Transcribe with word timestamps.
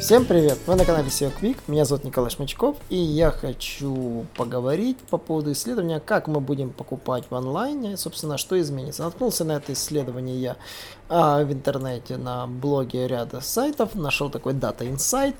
Всем 0.00 0.24
привет! 0.24 0.56
Вы 0.66 0.76
на 0.76 0.86
канале 0.86 1.08
SEO 1.08 1.30
Quick, 1.38 1.58
меня 1.66 1.84
зовут 1.84 2.04
Николай 2.04 2.30
Шмачков, 2.30 2.78
и 2.88 2.96
я 2.96 3.30
хочу 3.30 4.24
поговорить 4.34 4.96
по 5.10 5.18
поводу 5.18 5.52
исследования, 5.52 6.00
как 6.00 6.26
мы 6.26 6.40
будем 6.40 6.70
покупать 6.70 7.24
в 7.28 7.34
онлайне, 7.34 7.98
собственно, 7.98 8.38
что 8.38 8.58
изменится. 8.58 9.04
Наткнулся 9.04 9.44
на 9.44 9.52
это 9.52 9.74
исследование 9.74 10.40
я 10.40 10.56
а, 11.10 11.44
в 11.44 11.52
интернете 11.52 12.16
на 12.16 12.46
блоге 12.46 13.06
ряда 13.08 13.42
сайтов, 13.42 13.94
нашел 13.94 14.30
такой 14.30 14.54
Data 14.54 14.90
Insight, 14.90 15.34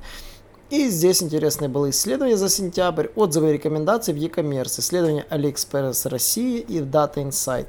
и 0.68 0.90
здесь 0.90 1.22
интересное 1.22 1.70
было 1.70 1.88
исследование 1.88 2.36
за 2.36 2.50
сентябрь, 2.50 3.06
отзывы 3.16 3.48
и 3.48 3.52
рекомендации 3.54 4.12
в 4.12 4.16
e-commerce, 4.16 4.80
исследование 4.80 5.24
AliExpress 5.30 6.06
России 6.10 6.60
и 6.60 6.80
в 6.80 6.86
Data 6.86 7.14
Insight. 7.14 7.68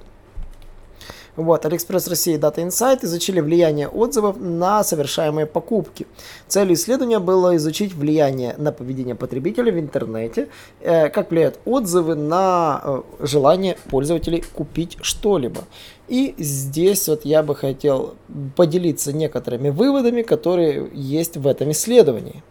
Вот, 1.36 1.66
Алиэкспресс 1.66 2.08
России 2.08 2.34
и 2.34 2.38
Data 2.38 2.58
Insight 2.58 3.06
изучили 3.06 3.40
влияние 3.40 3.88
отзывов 3.88 4.38
на 4.40 4.84
совершаемые 4.84 5.46
покупки. 5.46 6.06
Целью 6.48 6.76
исследования 6.76 7.20
было 7.20 7.56
изучить 7.56 7.94
влияние 7.94 8.56
на 8.58 8.72
поведение 8.72 9.16
потребителя 9.16 9.72
в 9.72 9.80
интернете, 9.80 10.50
э, 10.82 11.10
как 11.10 11.32
влияют 11.32 11.60
отзывы 11.64 12.16
на 12.16 12.82
э, 12.84 13.02
желание 13.22 13.78
пользователей 13.90 14.44
купить 14.54 14.98
что-либо. 15.02 15.64
И 16.10 16.36
здесь 16.38 17.08
вот 17.08 17.24
я 17.24 17.44
бы 17.44 17.56
хотел 17.56 18.16
поделиться 18.58 19.14
некоторыми 19.14 19.70
выводами, 19.70 20.24
которые 20.24 20.90
есть 20.94 21.38
в 21.38 21.48
этом 21.48 21.72
исследовании. 21.72 22.44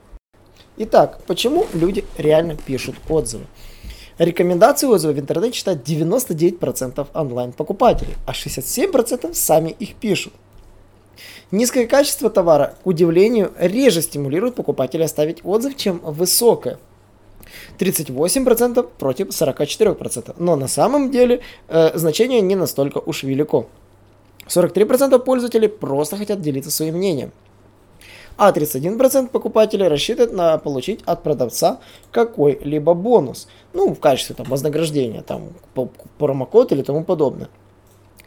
Итак, 0.78 1.20
почему 1.26 1.66
люди 1.74 2.06
реально 2.16 2.56
пишут 2.56 2.94
отзывы? 3.10 3.44
Рекомендации 4.20 4.86
отзывов 4.86 5.16
в 5.16 5.18
интернете 5.18 5.56
читают 5.56 5.88
99% 5.88 7.06
онлайн-покупателей, 7.14 8.16
а 8.26 8.32
67% 8.32 9.32
сами 9.32 9.70
их 9.70 9.94
пишут. 9.94 10.34
Низкое 11.50 11.86
качество 11.86 12.28
товара, 12.28 12.74
к 12.84 12.86
удивлению, 12.86 13.50
реже 13.58 14.02
стимулирует 14.02 14.56
покупателя 14.56 15.06
оставить 15.06 15.42
отзыв, 15.42 15.74
чем 15.74 16.00
высокое. 16.04 16.78
38% 17.78 18.86
против 18.98 19.28
44%. 19.28 20.34
Но 20.36 20.54
на 20.54 20.68
самом 20.68 21.10
деле 21.10 21.40
э, 21.68 21.96
значение 21.96 22.42
не 22.42 22.56
настолько 22.56 22.98
уж 22.98 23.22
велико. 23.22 23.68
43% 24.48 25.18
пользователей 25.20 25.68
просто 25.68 26.18
хотят 26.18 26.42
делиться 26.42 26.70
своим 26.70 26.96
мнением 26.96 27.32
а 28.40 28.52
31% 28.52 29.28
покупателей 29.28 29.86
рассчитывает 29.86 30.32
на 30.32 30.56
получить 30.56 31.00
от 31.04 31.22
продавца 31.22 31.78
какой-либо 32.10 32.94
бонус. 32.94 33.48
Ну, 33.74 33.92
в 33.92 34.00
качестве 34.00 34.34
там, 34.34 34.46
вознаграждения, 34.46 35.20
там, 35.20 35.50
промокод 36.16 36.72
или 36.72 36.80
тому 36.80 37.04
подобное. 37.04 37.50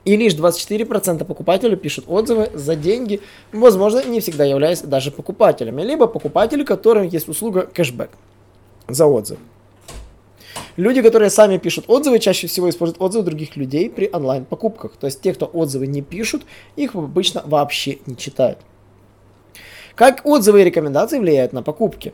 И 0.06 0.16
лишь 0.16 0.36
24% 0.36 1.25
покупателей 1.25 1.78
пишут 1.78 2.06
отзывы 2.08 2.52
за 2.53 2.75
деньги, 2.75 3.22
возможно, 3.52 4.03
не 4.06 4.19
всегда 4.19 4.45
являясь 4.45 4.81
даже 4.81 5.09
покупателями, 5.09 5.81
либо 5.81 6.06
покупатели, 6.06 6.64
которым 6.64 7.08
есть 7.08 7.28
услуга 7.28 7.64
кэшбэк 7.64 8.11
за 8.88 9.08
отзыв. 9.08 9.39
Люди, 10.78 11.02
которые 11.02 11.31
сами 11.31 11.58
пишут 11.58 11.86
отзывы, 11.88 12.19
чаще 12.19 12.45
всего 12.45 12.69
используют 12.69 13.02
отзывы 13.02 13.25
других 13.25 13.56
людей 13.56 13.89
при 13.89 14.11
онлайн-покупках. 14.14 14.91
То 14.95 15.08
есть 15.08 15.22
те, 15.22 15.34
кто 15.34 15.47
отзывы 15.47 15.88
не 15.88 16.03
пишут, 16.03 16.44
их 16.75 16.94
обычно 16.94 17.41
вообще 17.47 17.97
не 18.06 18.16
читают. 18.16 18.59
Как 19.95 20.25
отзывы 20.25 20.61
и 20.61 20.63
рекомендации 20.63 21.19
влияют 21.19 21.53
на 21.53 21.61
покупки? 21.61 22.13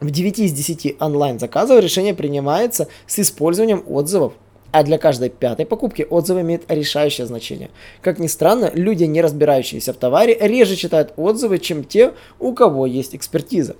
В 0.00 0.10
9 0.10 0.38
из 0.38 0.52
10 0.52 0.96
онлайн-заказов 0.98 1.82
решение 1.82 2.14
принимается 2.14 2.88
с 3.06 3.18
использованием 3.18 3.84
отзывов, 3.86 4.32
а 4.72 4.82
для 4.82 4.96
каждой 4.96 5.28
пятой 5.28 5.66
покупки 5.66 6.06
отзывы 6.08 6.40
имеют 6.40 6.64
решающее 6.68 7.26
значение. 7.26 7.68
Как 8.00 8.18
ни 8.18 8.26
странно, 8.28 8.70
люди, 8.72 9.04
не 9.04 9.20
разбирающиеся 9.20 9.92
в 9.92 9.96
товаре, 9.96 10.38
реже 10.40 10.74
читают 10.74 11.12
отзывы, 11.16 11.58
чем 11.58 11.84
те, 11.84 12.14
у 12.38 12.54
кого 12.54 12.86
есть 12.86 13.14
экспертиза. 13.14 13.76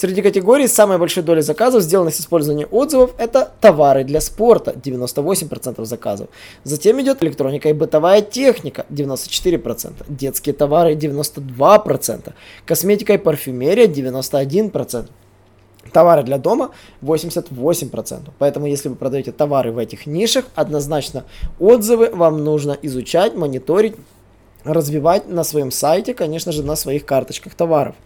Среди 0.00 0.22
категорий 0.22 0.66
с 0.66 0.72
самой 0.72 0.96
большой 0.96 1.22
долей 1.22 1.42
заказов, 1.42 1.82
сделанных 1.82 2.14
с 2.14 2.20
использованием 2.20 2.68
отзывов, 2.70 3.10
это 3.18 3.52
товары 3.60 4.02
для 4.02 4.22
спорта, 4.22 4.70
98% 4.70 5.84
заказов. 5.84 6.28
Затем 6.64 6.98
идет 7.02 7.22
электроника 7.22 7.68
и 7.68 7.74
бытовая 7.74 8.22
техника, 8.22 8.86
94%. 8.88 10.06
Детские 10.08 10.54
товары, 10.54 10.94
92%. 10.94 12.32
Косметика 12.64 13.12
и 13.12 13.18
парфюмерия, 13.18 13.88
91%. 13.88 15.04
Товары 15.92 16.22
для 16.22 16.38
дома 16.38 16.70
88%. 17.02 18.30
Поэтому, 18.38 18.64
если 18.64 18.88
вы 18.88 18.94
продаете 18.94 19.32
товары 19.32 19.70
в 19.70 19.76
этих 19.76 20.06
нишах, 20.06 20.46
однозначно 20.54 21.26
отзывы 21.58 22.08
вам 22.08 22.42
нужно 22.42 22.74
изучать, 22.80 23.34
мониторить, 23.34 23.96
развивать 24.64 25.28
на 25.28 25.44
своем 25.44 25.70
сайте, 25.70 26.14
конечно 26.14 26.52
же, 26.52 26.62
на 26.62 26.74
своих 26.74 27.04
карточках 27.04 27.54
товаров. 27.54 27.96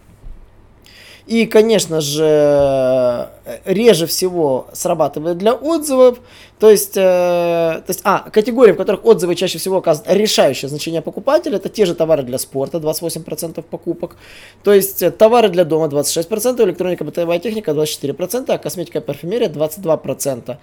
И, 1.27 1.47
конечно 1.47 2.03
же, 2.03 3.31
реже 3.65 4.07
всего 4.07 4.67
срабатывает 4.75 5.39
для 5.39 5.55
отзывов. 5.55 6.19
То 6.59 6.71
есть, 6.71 6.97
э, 6.97 7.01
то 7.01 7.85
есть, 7.89 8.01
а, 8.05 8.29
категории, 8.31 8.73
в 8.73 8.77
которых 8.77 9.07
отзывы 9.07 9.35
чаще 9.35 9.59
всего 9.59 9.79
оказывают 9.79 10.15
решающее 10.19 10.69
значение 10.69 11.01
покупателя, 11.01 11.57
это 11.57 11.71
те 11.71 11.87
же 11.87 11.95
товары 11.95 12.25
для 12.25 12.39
спорта, 12.39 12.79
28% 12.79 13.65
покупок. 13.65 14.17
То 14.63 14.75
есть, 14.75 15.03
э, 15.03 15.11
товары 15.11 15.49
для 15.49 15.65
дома 15.65 15.89
26%, 15.89 16.69
электроника, 16.69 17.05
бытовая 17.05 17.39
техника 17.39 17.73
24%, 17.73 18.55
а 18.57 18.59
косметика 18.59 18.99
и 18.99 19.01
парфюмерия 19.01 19.49
22%. 19.49 20.59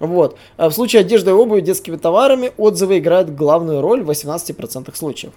Вот. 0.00 0.36
А 0.56 0.68
в 0.68 0.72
случае 0.72 1.00
одежды 1.00 1.30
и 1.30 1.34
обуви 1.34 1.60
детскими 1.60 1.96
товарами 1.96 2.50
отзывы 2.56 2.98
играют 2.98 3.30
главную 3.30 3.80
роль 3.80 4.02
в 4.02 4.10
18% 4.10 4.96
случаев. 4.96 5.32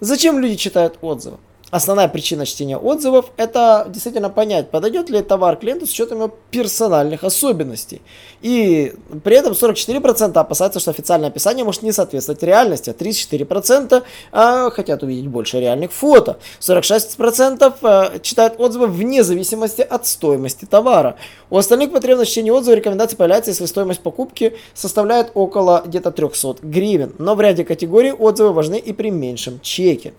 Зачем 0.00 0.40
люди 0.40 0.56
читают 0.56 0.98
отзывы? 1.00 1.38
Основная 1.70 2.08
причина 2.08 2.46
чтения 2.46 2.76
отзывов– 2.76 3.26
это 3.36 3.86
действительно 3.88 4.30
понять, 4.30 4.70
подойдет 4.70 5.10
ли 5.10 5.22
товар 5.22 5.56
клиенту 5.56 5.86
с 5.86 5.90
учетом 5.90 6.18
его 6.18 6.34
персональных 6.50 7.24
особенностей. 7.24 8.02
И 8.42 8.92
при 9.24 9.36
этом 9.36 9.52
44% 9.52 10.38
опасаются, 10.38 10.80
что 10.80 10.90
официальное 10.90 11.28
описание 11.28 11.64
может 11.64 11.82
не 11.82 11.92
соответствовать 11.92 12.42
реальности, 12.42 12.90
а 12.90 12.92
34% 12.92 14.02
а, 14.32 14.70
хотят 14.70 15.02
увидеть 15.02 15.28
больше 15.28 15.60
реальных 15.60 15.92
фото. 15.92 16.38
46% 16.60 17.74
а, 17.82 18.18
читают 18.20 18.54
отзывы 18.58 18.86
вне 18.86 19.22
зависимости 19.22 19.82
от 19.82 20.06
стоимости 20.06 20.64
товара. 20.64 21.16
У 21.50 21.56
остальных 21.56 21.92
потребность 21.92 22.30
чтения 22.30 22.52
отзывов 22.52 22.76
и 22.76 22.80
рекомендаций 22.80 23.16
появляется, 23.16 23.50
если 23.50 23.66
стоимость 23.66 24.00
покупки 24.00 24.56
составляет 24.74 25.30
около 25.34 25.82
где-то 25.86 26.12
300 26.12 26.56
гривен. 26.62 27.14
Но 27.18 27.34
в 27.34 27.40
ряде 27.40 27.64
категорий 27.64 28.12
отзывы 28.12 28.52
важны 28.52 28.78
и 28.78 28.92
при 28.92 29.10
меньшем 29.10 29.60
чеке. 29.60 30.14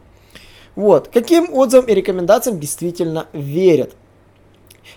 Вот. 0.75 1.09
Каким 1.09 1.53
отзывам 1.53 1.85
и 1.85 1.93
рекомендациям 1.93 2.59
действительно 2.59 3.27
верят? 3.33 3.93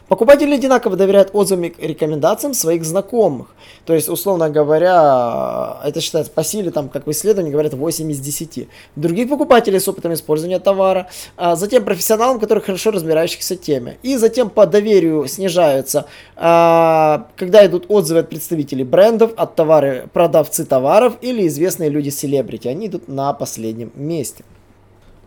Покупатели 0.08 0.54
одинаково 0.54 0.96
доверяют 0.96 1.30
отзывам 1.34 1.64
и 1.64 1.86
рекомендациям 1.86 2.54
своих 2.54 2.84
знакомых. 2.84 3.48
То 3.84 3.94
есть, 3.94 4.08
условно 4.08 4.48
говоря, 4.48 5.78
это 5.84 6.00
считается 6.00 6.32
по 6.32 6.42
силе, 6.44 6.70
там, 6.70 6.88
как 6.88 7.06
в 7.06 7.10
исследовании 7.10 7.50
говорят, 7.50 7.74
8 7.74 8.10
из 8.10 8.18
10. 8.18 8.68
Других 8.96 9.28
покупателей 9.28 9.80
с 9.80 9.88
опытом 9.88 10.14
использования 10.14 10.58
товара, 10.58 11.08
а 11.36 11.56
затем 11.56 11.84
профессионалам, 11.84 12.40
которые 12.40 12.64
хорошо 12.64 12.90
разбирающихся 12.90 13.56
в 13.56 13.60
теме. 13.60 13.98
И 14.02 14.16
затем 14.16 14.50
по 14.50 14.66
доверию 14.66 15.26
снижаются, 15.26 16.06
а, 16.36 17.28
когда 17.36 17.64
идут 17.66 17.86
отзывы 17.88 18.20
от 18.20 18.28
представителей 18.28 18.84
брендов, 18.84 19.32
от 19.36 19.56
товары, 19.56 20.08
продавцы 20.12 20.64
товаров 20.64 21.14
или 21.20 21.46
известные 21.46 21.90
люди-селебрити. 21.90 22.68
Они 22.68 22.86
идут 22.86 23.08
на 23.08 23.32
последнем 23.32 23.92
месте. 23.94 24.44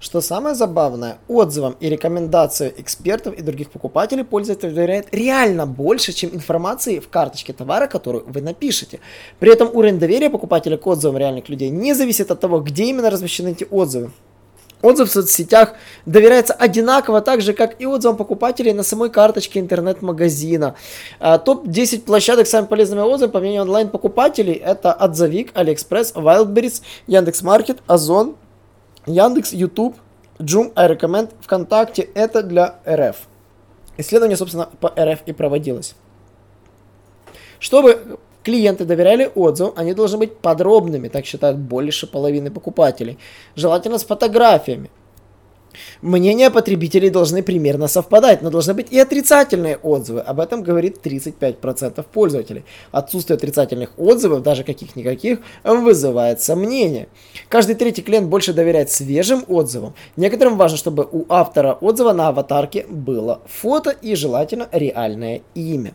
Что 0.02 0.20
самое 0.20 0.56
забавное, 0.56 1.20
отзывам 1.28 1.76
и 1.80 1.88
рекомендациям 1.88 2.74
экспертов 2.78 3.36
и 3.36 3.44
других 3.44 3.70
покупателей 3.70 4.24
пользователь 4.24 4.74
доверяет 4.74 5.08
реально 5.12 5.68
больше, 5.68 6.12
чем 6.12 6.32
информации 6.32 6.98
в 6.98 7.08
карточке 7.08 7.54
товара, 7.54 7.86
которую 7.86 8.24
вы 8.26 8.42
напишете. 8.42 9.00
При 9.38 9.54
этом 9.54 9.70
уровень 9.72 10.00
доверия 10.00 10.32
покупателя 10.32 10.78
к 10.78 10.88
отзывам 10.88 11.20
реальных 11.20 11.50
людей 11.50 11.70
не 11.70 11.94
зависит 11.94 12.32
от 12.32 12.40
того, 12.40 12.62
где 12.62 12.86
именно 12.86 13.12
размещены 13.12 13.50
эти 13.50 13.68
отзывы. 13.70 14.10
Отзыв 14.82 15.10
в 15.10 15.12
соцсетях 15.12 15.74
доверяется 16.08 16.54
одинаково 16.54 17.22
так 17.22 17.42
же, 17.42 17.54
как 17.54 17.80
и 17.80 17.86
отзывам 17.86 18.18
покупателей 18.18 18.74
на 18.74 18.82
самой 18.82 19.12
карточке 19.12 19.60
интернет-магазина. 19.60 20.74
А, 21.20 21.38
Топ-10 21.38 22.02
площадок 22.02 22.48
с 22.48 22.50
самыми 22.50 22.70
полезными 22.70 23.02
отзывами, 23.02 23.32
по 23.32 23.40
мнению 23.40 23.62
онлайн-покупателей, 23.62 24.54
это 24.54 24.92
Отзовик, 24.94 25.52
AliExpress, 25.54 26.14
Wildberries, 26.16 26.82
Яндекс.Маркет, 27.06 27.84
Озон, 27.86 28.36
Яндекс, 29.06 29.54
YouTube, 29.54 29.96
Joom, 30.40 30.74
iRecommend, 30.74 31.32
ВКонтакте– 31.42 32.02
это 32.14 32.44
для 32.44 32.80
РФ. 32.88 33.18
Исследование, 33.98 34.38
собственно, 34.38 34.70
по 34.80 34.90
РФ 34.90 35.22
и 35.26 35.34
проводилось. 35.34 35.96
Чтобы 37.60 38.20
клиенты 38.44 38.86
доверяли 38.86 39.32
отзывам, 39.36 39.74
они 39.76 39.94
должны 39.94 40.18
быть 40.18 40.38
подробными, 40.38 41.08
так 41.08 41.26
считают 41.26 41.58
больше 41.58 42.08
половины 42.08 42.50
покупателей. 42.50 43.18
Желательно 43.56 44.00
с 44.00 44.06
фотографиями. 44.06 44.90
Мнения 46.02 46.50
потребителей 46.50 47.10
должны 47.10 47.44
примерно 47.44 47.88
совпадать, 47.88 48.42
но 48.42 48.50
должны 48.50 48.74
быть 48.74 48.92
и 48.92 49.00
отрицательные 49.00 49.78
отзывы. 49.78 50.22
Об 50.22 50.40
этом 50.40 50.64
говорит 50.64 51.00
35% 51.04 52.06
пользователей. 52.12 52.64
Отсутствие 52.92 53.36
отрицательных 53.36 53.92
отзывов, 53.98 54.44
даже 54.44 54.64
каких-никаких, 54.64 55.40
вызывает 55.64 56.42
сомнения. 56.42 57.08
Каждый 57.50 57.76
третий 57.76 58.02
клиент 58.02 58.28
больше 58.28 58.54
доверяет 58.54 58.92
свежим 58.92 59.46
отзывам. 59.48 59.94
Некоторым 60.16 60.58
важно, 60.58 60.78
чтобы 60.78 61.08
у 61.12 61.26
автора 61.30 61.74
отзыва 61.74 62.14
на 62.14 62.30
аватарке 62.30 62.86
было 62.90 63.42
фото 63.46 63.92
и 63.92 64.16
желательно 64.16 64.68
реальное 64.72 65.42
имя. 65.56 65.94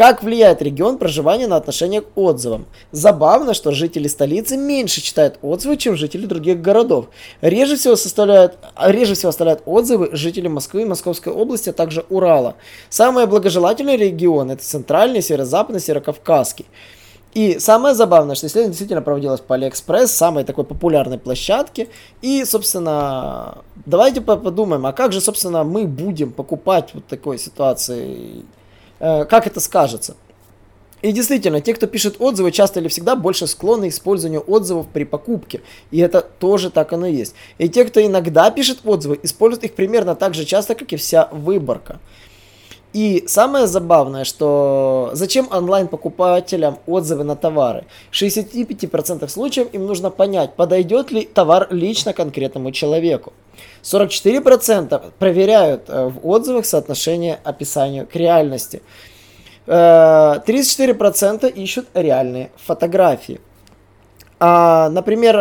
Как 0.00 0.22
влияет 0.22 0.62
регион 0.62 0.96
проживания 0.96 1.46
на 1.46 1.56
отношение 1.56 2.00
к 2.00 2.06
отзывам? 2.16 2.64
Забавно, 2.90 3.52
что 3.52 3.70
жители 3.70 4.08
столицы 4.08 4.56
меньше 4.56 5.02
читают 5.02 5.38
отзывы, 5.42 5.76
чем 5.76 5.94
жители 5.94 6.24
других 6.24 6.62
городов. 6.62 7.08
Реже 7.42 7.76
всего, 7.76 7.96
составляют, 7.96 8.56
реже 8.80 9.14
всего 9.14 9.28
оставляют 9.28 9.60
отзывы 9.66 10.08
жители 10.12 10.48
Москвы 10.48 10.80
и 10.80 10.84
Московской 10.86 11.34
области, 11.34 11.68
а 11.68 11.74
также 11.74 12.06
Урала. 12.08 12.56
Самые 12.88 13.26
благожелательные 13.26 13.98
регионы– 13.98 14.52
это 14.54 14.64
центральный, 14.64 15.20
северо-западный, 15.20 15.82
северокавказский. 15.82 16.64
И 17.34 17.58
самое 17.58 17.94
забавное, 17.94 18.36
что 18.36 18.46
исследование 18.46 18.70
действительно 18.70 19.02
проводилось 19.02 19.42
по 19.42 19.54
Алиэкспресс, 19.56 20.10
самой 20.12 20.44
такой 20.44 20.64
популярной 20.64 21.18
площадке. 21.18 21.88
И, 22.22 22.46
собственно, 22.46 23.58
давайте 23.84 24.22
подумаем, 24.22 24.86
а 24.86 24.94
как 24.94 25.12
же, 25.12 25.20
собственно, 25.20 25.62
мы 25.62 25.84
будем 25.84 26.32
покупать 26.32 26.88
вот 26.94 27.04
такой 27.04 27.36
ситуации 27.38 28.46
как 29.00 29.46
это 29.48 29.58
скажется. 29.58 30.16
И 31.02 31.12
действительно, 31.12 31.62
те, 31.62 31.72
кто 31.72 31.86
пишет 31.86 32.16
отзывы, 32.18 32.52
часто 32.52 32.80
или 32.80 32.88
всегда 32.88 33.16
больше 33.16 33.46
склонны 33.46 33.88
к 33.88 33.92
использованию 33.92 34.44
отзывов 34.46 34.86
при 34.86 35.04
покупке. 35.04 35.62
И 35.90 35.98
это 35.98 36.20
тоже 36.20 36.70
так 36.70 36.92
оно 36.92 37.06
и 37.06 37.14
есть. 37.14 37.34
И 37.56 37.68
те, 37.68 37.84
кто 37.86 38.04
иногда 38.04 38.50
пишет 38.50 38.80
отзывы, 38.84 39.18
используют 39.22 39.64
их 39.64 39.74
примерно 39.74 40.14
так 40.14 40.34
же 40.34 40.44
часто, 40.44 40.74
как 40.74 40.92
и 40.92 40.96
вся 40.96 41.28
выборка. 41.32 42.00
И 42.92 43.24
самое 43.28 43.66
забавное, 43.68 44.24
что 44.24 45.10
зачем 45.12 45.48
онлайн-покупателям 45.50 46.78
отзывы 46.86 47.22
на 47.22 47.36
товары? 47.36 47.84
В 48.10 48.14
65% 48.14 49.28
случаев 49.28 49.68
им 49.72 49.86
нужно 49.86 50.10
понять, 50.10 50.54
подойдет 50.56 51.12
ли 51.12 51.24
товар 51.24 51.68
лично 51.70 52.12
конкретному 52.12 52.72
человеку. 52.72 53.32
44% 53.82 55.12
проверяют 55.18 55.84
э, 55.88 56.08
в 56.08 56.26
отзывах 56.26 56.66
соотношение 56.66 57.38
описанию 57.44 58.06
к 58.06 58.16
реальности. 58.16 58.82
34% 59.66 61.46
э, 61.46 61.50
ищут 61.50 61.86
реальные 61.94 62.50
фотографии. 62.56 63.40
А, 64.42 64.88
например, 64.88 65.36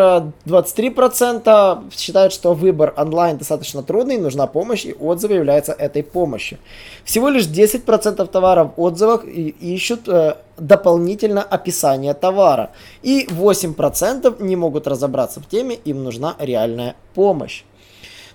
23% 0.45 1.89
считают, 1.95 2.33
что 2.33 2.53
выбор 2.53 2.93
онлайн 2.97 3.37
достаточно 3.37 3.81
трудный, 3.81 4.17
нужна 4.17 4.45
помощь, 4.45 4.83
и 4.83 4.93
отзывы 4.93 5.35
являются 5.35 5.71
этой 5.71 6.03
помощью. 6.03 6.57
Всего 7.05 7.29
лишь 7.29 7.45
10% 7.45 8.27
товаров 8.27 8.71
в 8.75 8.81
отзывах 8.81 9.23
ищут 9.23 10.09
э, 10.09 10.35
дополнительно 10.57 11.41
описание 11.41 12.13
товара. 12.13 12.71
И 13.01 13.25
8% 13.29 14.43
не 14.43 14.57
могут 14.57 14.85
разобраться 14.85 15.39
в 15.39 15.47
теме, 15.47 15.75
им 15.75 16.03
нужна 16.03 16.35
реальная 16.37 16.95
помощь. 17.13 17.63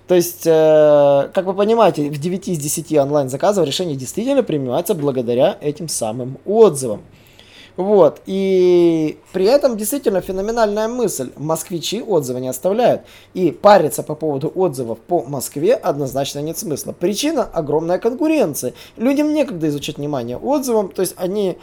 То 0.07 0.15
есть, 0.15 0.47
э, 0.47 1.29
как 1.31 1.45
вы 1.45 1.53
понимаете, 1.53 2.09
в 2.09 2.17
9 2.17 2.47
из 2.47 2.57
10 2.57 2.97
онлайн 2.97 3.29
заказов 3.29 3.67
решение 3.67 3.95
действительно 3.95 4.41
принимается 4.41 4.95
благодаря 4.95 5.57
этим 5.61 5.89
самым 5.89 6.39
отзывам. 6.43 7.03
Вот. 7.77 8.21
И 8.25 9.17
при 9.33 9.45
этом 9.45 9.77
действительно 9.77 10.21
феноменальная 10.21 10.87
мысль. 10.87 11.31
Москвичи 11.35 12.01
отзывы 12.01 12.39
не 12.39 12.47
оставляют. 12.47 13.01
И 13.33 13.51
париться 13.51 14.03
по 14.03 14.15
поводу 14.15 14.51
отзывов 14.53 14.99
по 14.99 15.23
Москве 15.23 15.73
однозначно 15.73 16.39
нет 16.39 16.57
смысла. 16.57 16.93
Причина– 16.93 17.43
огромная 17.53 17.99
конкуренция. 17.99 18.73
Людям 18.97 19.33
некогда 19.33 19.67
изучать 19.67 19.97
внимание 19.97 20.37
отзывам. 20.37 20.89
То 20.89 21.01
есть 21.01 21.15
они 21.17 21.57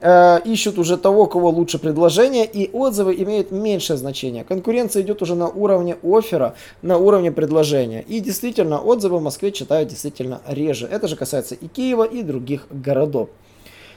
э, 0.00 0.40
ищут 0.44 0.78
уже 0.78 0.98
того, 0.98 1.26
кого 1.26 1.48
лучше 1.48 1.78
предложение, 1.78 2.44
и 2.44 2.70
отзывы 2.70 3.14
имеют 3.14 3.50
меньшее 3.50 3.96
значение. 3.96 4.44
Конкуренция 4.44 5.02
идет 5.02 5.22
уже 5.22 5.34
на 5.34 5.48
уровне 5.48 5.96
оффера, 6.02 6.54
на 6.82 6.98
уровне 6.98 7.32
предложения. 7.32 8.02
И 8.02 8.20
действительно, 8.20 8.78
отзывы 8.78 9.18
в 9.18 9.22
Москве 9.22 9.52
читают 9.52 9.88
действительно 9.88 10.42
реже. 10.46 10.86
Это 10.86 11.08
же 11.08 11.16
касается 11.16 11.54
и 11.54 11.66
Киева, 11.66 12.04
и 12.04 12.22
других 12.22 12.66
городов. 12.70 13.30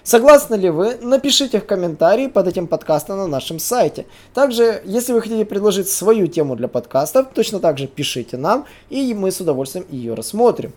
Согласны 0.09 0.55
ли 0.55 0.71
вы? 0.71 0.97
Напишите 1.03 1.59
в 1.59 1.67
комментарии 1.67 2.25
под 2.25 2.47
этим 2.47 2.65
подкастом 2.65 3.19
на 3.19 3.27
нашем 3.27 3.59
сайте. 3.59 4.07
Также, 4.33 4.81
если 4.83 5.13
вы 5.13 5.21
хотите 5.21 5.45
предложить 5.45 5.87
свою 5.87 6.25
тему 6.25 6.55
для 6.55 6.67
подкастов, 6.67 7.27
точно 7.31 7.59
так 7.59 7.77
же 7.77 7.85
пишите 7.85 8.35
нам, 8.35 8.65
и 8.89 9.13
мы 9.13 9.29
с 9.29 9.39
удовольствием 9.39 9.85
ее 9.91 10.15
рассмотрим. 10.15 10.73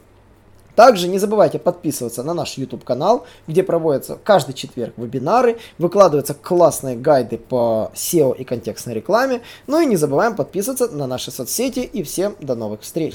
Также 0.77 1.09
не 1.09 1.19
забывайте 1.19 1.59
подписываться 1.59 2.23
на 2.23 2.35
наш 2.35 2.59
YouTube 2.59 2.85
канал, 2.85 3.25
где 3.47 3.63
проводятся 3.63 4.19
каждый 4.23 4.53
четверг 4.53 4.93
вебинары, 4.99 5.57
выкладываются 5.79 6.35
классные 6.35 6.97
гайды 6.97 7.39
по 7.39 7.91
SEO 7.95 8.37
и 8.37 8.45
контекстной 8.45 8.97
рекламе. 8.97 9.41
Ну 9.67 9.81
и 9.81 9.87
не 9.87 9.97
забываем 9.97 10.37
подписываться 10.37 10.89
на 10.89 11.07
наши 11.07 11.31
соцсети 11.31 11.81
и 11.81 12.03
всем 12.03 12.37
до 12.39 12.55
новых 12.55 12.83
встреч. 12.83 13.15